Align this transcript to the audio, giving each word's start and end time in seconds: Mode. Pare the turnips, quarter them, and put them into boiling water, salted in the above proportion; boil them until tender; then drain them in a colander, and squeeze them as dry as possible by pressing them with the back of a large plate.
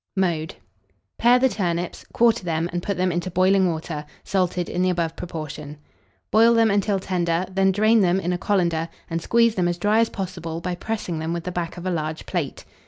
Mode. 0.15 0.55
Pare 1.19 1.37
the 1.37 1.47
turnips, 1.47 2.03
quarter 2.11 2.43
them, 2.43 2.67
and 2.73 2.81
put 2.81 2.97
them 2.97 3.11
into 3.11 3.29
boiling 3.29 3.69
water, 3.69 4.03
salted 4.23 4.67
in 4.67 4.81
the 4.81 4.89
above 4.89 5.15
proportion; 5.15 5.77
boil 6.31 6.55
them 6.55 6.71
until 6.71 6.97
tender; 6.99 7.45
then 7.51 7.71
drain 7.71 7.99
them 8.01 8.19
in 8.19 8.33
a 8.33 8.37
colander, 8.39 8.89
and 9.11 9.21
squeeze 9.21 9.53
them 9.53 9.67
as 9.67 9.77
dry 9.77 9.99
as 9.99 10.09
possible 10.09 10.59
by 10.59 10.73
pressing 10.73 11.19
them 11.19 11.33
with 11.33 11.43
the 11.43 11.51
back 11.51 11.77
of 11.77 11.85
a 11.85 11.91
large 11.91 12.25
plate. 12.25 12.65